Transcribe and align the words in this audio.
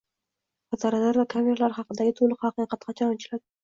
Fotoradar 0.71 1.21
va 1.23 1.27
kameralar 1.35 1.79
haqidagi 1.79 2.19
to‘liq 2.23 2.51
haqiqat 2.51 2.91
qachon 2.91 3.19
ochiladi? 3.19 3.47